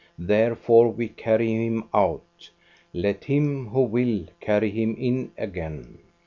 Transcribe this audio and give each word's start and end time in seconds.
Therefore 0.17 0.87
we 0.91 1.09
carry 1.09 1.53
him 1.63 1.83
out. 1.93 2.49
Let 2.91 3.25
him 3.25 3.67
who 3.67 3.83
will 3.83 4.25
carry 4.39 4.71
him 4.71 4.95
in 4.97 5.31
again." 5.37 5.99